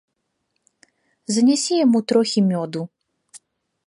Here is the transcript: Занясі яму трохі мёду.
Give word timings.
Занясі 1.35 1.73
яму 1.85 1.99
трохі 2.13 2.39
мёду. 2.49 2.81